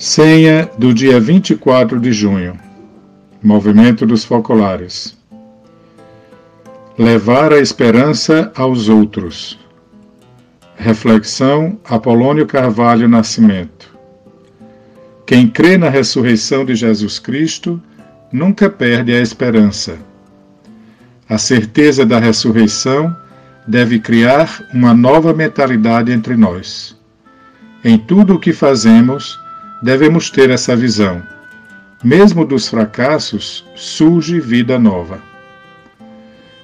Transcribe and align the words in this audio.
Senha 0.00 0.70
do 0.78 0.94
dia 0.94 1.18
24 1.18 1.98
de 1.98 2.12
junho. 2.12 2.56
Movimento 3.42 4.06
dos 4.06 4.24
Focolares. 4.24 5.18
Levar 6.96 7.52
a 7.52 7.58
esperança 7.58 8.52
aos 8.54 8.88
outros. 8.88 9.58
Reflexão 10.76 11.80
Apolônio 11.84 12.46
Carvalho 12.46 13.08
Nascimento. 13.08 13.92
Quem 15.26 15.48
crê 15.48 15.76
na 15.76 15.88
ressurreição 15.88 16.64
de 16.64 16.76
Jesus 16.76 17.18
Cristo 17.18 17.82
nunca 18.32 18.70
perde 18.70 19.12
a 19.12 19.20
esperança. 19.20 19.98
A 21.28 21.38
certeza 21.38 22.06
da 22.06 22.20
ressurreição 22.20 23.16
deve 23.66 23.98
criar 23.98 24.62
uma 24.72 24.94
nova 24.94 25.34
mentalidade 25.34 26.12
entre 26.12 26.36
nós. 26.36 26.96
Em 27.84 27.98
tudo 27.98 28.36
o 28.36 28.38
que 28.38 28.52
fazemos, 28.52 29.36
devemos 29.82 30.30
ter 30.30 30.50
essa 30.50 30.74
visão. 30.74 31.22
Mesmo 32.02 32.44
dos 32.44 32.68
fracassos 32.68 33.64
surge 33.74 34.40
vida 34.40 34.78
nova. 34.78 35.20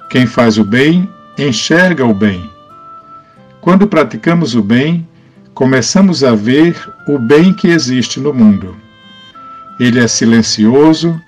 Quem 0.09 0.25
faz 0.25 0.57
o 0.57 0.63
bem 0.63 1.09
enxerga 1.37 2.05
o 2.05 2.13
bem. 2.13 2.49
Quando 3.59 3.87
praticamos 3.87 4.55
o 4.55 4.61
bem, 4.61 5.07
começamos 5.53 6.23
a 6.23 6.35
ver 6.35 6.75
o 7.07 7.17
bem 7.17 7.53
que 7.53 7.67
existe 7.67 8.19
no 8.19 8.33
mundo. 8.33 8.75
Ele 9.79 9.99
é 9.99 10.07
silencioso, 10.07 11.19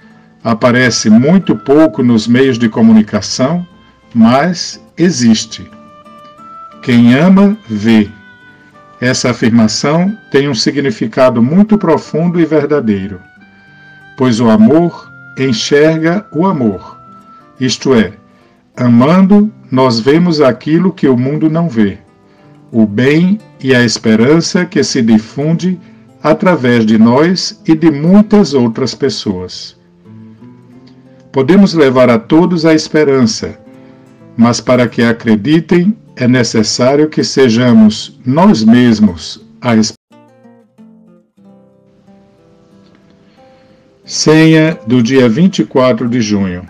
aparece 0.43 1.09
muito 1.09 1.55
pouco 1.55 2.01
nos 2.01 2.27
meios 2.27 2.57
de 2.57 2.69
comunicação, 2.69 3.67
mas 4.13 4.81
existe. 4.97 5.69
Quem 6.81 7.13
ama, 7.13 7.57
vê. 7.67 8.09
Essa 8.99 9.29
afirmação 9.29 10.17
tem 10.31 10.49
um 10.49 10.55
significado 10.55 11.41
muito 11.41 11.77
profundo 11.77 12.39
e 12.39 12.45
verdadeiro, 12.45 13.21
pois 14.17 14.39
o 14.39 14.49
amor 14.49 15.11
enxerga 15.37 16.25
o 16.31 16.47
amor, 16.47 16.97
isto 17.59 17.93
é, 17.93 18.13
amando, 18.75 19.51
nós 19.71 19.99
vemos 19.99 20.41
aquilo 20.41 20.91
que 20.91 21.07
o 21.07 21.17
mundo 21.17 21.49
não 21.49 21.69
vê, 21.69 21.99
o 22.71 22.85
bem 22.85 23.39
e 23.61 23.73
a 23.73 23.83
esperança 23.83 24.65
que 24.65 24.83
se 24.83 25.01
difunde 25.01 25.79
através 26.23 26.85
de 26.85 26.97
nós 26.97 27.61
e 27.67 27.75
de 27.75 27.91
muitas 27.91 28.53
outras 28.53 28.95
pessoas. 28.95 29.77
Podemos 31.31 31.73
levar 31.73 32.09
a 32.09 32.17
todos 32.17 32.65
a 32.65 32.73
esperança, 32.73 33.59
mas 34.35 34.59
para 34.59 34.87
que 34.87 35.03
acreditem, 35.03 35.95
é 36.17 36.27
necessário 36.27 37.09
que 37.09 37.23
sejamos 37.23 38.19
nós 38.25 38.63
mesmos 38.63 39.39
a 39.61 39.73
Senha 44.03 44.79
do 44.87 45.03
dia 45.03 45.29
24 45.29 46.09
de 46.09 46.19
junho. 46.19 46.67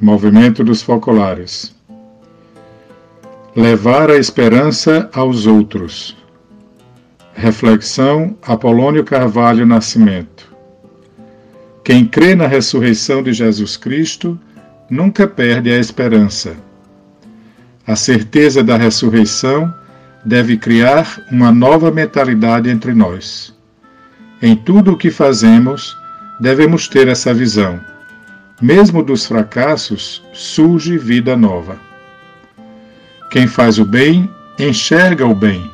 Movimento 0.00 0.64
dos 0.64 0.82
Focolares. 0.82 1.76
Levar 3.54 4.10
a 4.10 4.16
esperança 4.16 5.08
aos 5.12 5.46
outros. 5.46 6.16
Reflexão 7.34 8.36
Apolônio 8.42 9.04
Carvalho 9.04 9.64
Nascimento. 9.64 10.52
Quem 11.84 12.04
crê 12.04 12.34
na 12.34 12.48
ressurreição 12.48 13.22
de 13.22 13.32
Jesus 13.32 13.76
Cristo 13.76 14.38
nunca 14.90 15.28
perde 15.28 15.70
a 15.70 15.78
esperança 15.78 16.56
a 17.86 17.94
certeza 17.94 18.64
da 18.64 18.76
ressurreição 18.76 19.72
deve 20.24 20.56
criar 20.56 21.20
uma 21.30 21.52
nova 21.52 21.90
mentalidade 21.90 22.68
entre 22.68 22.92
nós. 22.92 23.54
Em 24.42 24.56
tudo 24.56 24.92
o 24.92 24.96
que 24.96 25.10
fazemos, 25.10 25.96
devemos 26.40 26.88
ter 26.88 27.06
essa 27.06 27.32
visão. 27.32 27.80
Mesmo 28.60 29.02
dos 29.02 29.24
fracassos, 29.24 30.22
surge 30.32 30.98
vida 30.98 31.36
nova. 31.36 31.78
Quem 33.30 33.46
faz 33.46 33.78
o 33.78 33.84
bem, 33.84 34.28
enxerga 34.58 35.26
o 35.26 35.34
bem. 35.34 35.70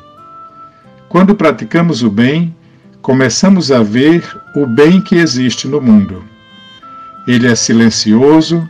Quando 1.09 1.35
praticamos 1.35 2.03
o 2.03 2.09
bem, 2.09 2.55
começamos 3.01 3.71
a 3.71 3.81
ver 3.81 4.23
o 4.55 4.65
bem 4.65 5.01
que 5.01 5.15
existe 5.15 5.67
no 5.67 5.81
mundo. 5.81 6.23
Ele 7.27 7.47
é 7.47 7.55
silencioso, 7.55 8.67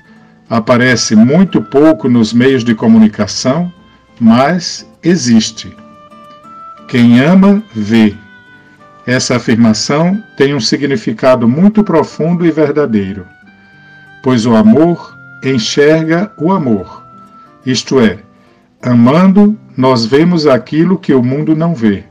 aparece 0.50 1.16
muito 1.16 1.62
pouco 1.62 2.10
nos 2.10 2.34
meios 2.34 2.64
de 2.64 2.76
comunicação, 2.76 3.72
mas 4.20 4.88
existe. 5.02 5.76
Quem 6.88 7.20
ama, 7.20 7.64
vê. 7.74 8.16
Essa 9.06 9.36
afirmação 9.36 10.24
tem 10.38 10.54
um 10.54 10.60
significado 10.60 11.48
muito 11.48 11.84
profundo 11.84 12.46
e 12.46 12.52
verdadeiro, 12.52 13.26
pois 14.22 14.46
o 14.46 14.56
amor 14.56 15.18
enxerga 15.44 16.32
o 16.38 16.52
amor, 16.52 17.04
isto 17.66 18.00
é, 18.00 18.20
amando, 18.82 19.58
nós 19.76 20.06
vemos 20.06 20.48
aquilo 20.48 20.98
que 20.98 21.14
o 21.14 21.24
mundo 21.24 21.56
não 21.56 21.74
vê, 21.74 22.04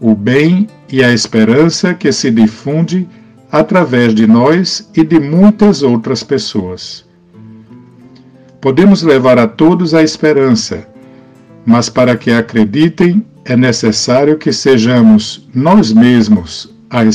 o 0.00 0.14
bem 0.14 0.66
e 0.88 1.02
a 1.02 1.12
esperança 1.12 1.94
que 1.94 2.10
se 2.10 2.30
difunde 2.30 3.08
através 3.50 4.14
de 4.14 4.26
nós 4.26 4.90
e 4.94 5.04
de 5.04 5.20
muitas 5.20 5.82
outras 5.82 6.22
pessoas. 6.22 7.04
Podemos 8.66 9.04
levar 9.04 9.38
a 9.38 9.46
todos 9.46 9.94
a 9.94 10.02
esperança, 10.02 10.88
mas 11.64 11.88
para 11.88 12.16
que 12.16 12.32
acreditem 12.32 13.24
é 13.44 13.56
necessário 13.56 14.36
que 14.36 14.52
sejamos 14.52 15.48
nós 15.54 15.92
mesmos 15.92 16.68
a 16.90 17.04
esperança. 17.04 17.14